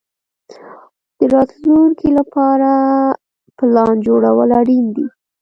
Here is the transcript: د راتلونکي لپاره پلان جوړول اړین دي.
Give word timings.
د 1.17 1.19
راتلونکي 1.35 2.09
لپاره 2.17 2.71
پلان 3.57 3.93
جوړول 4.07 4.49
اړین 4.61 4.85
دي. 4.95 5.07